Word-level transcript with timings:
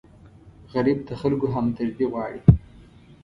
غریب 0.73 0.99
د 1.07 1.09
خلکو 1.21 1.47
همدردي 1.55 2.05
غواړي 2.11 2.41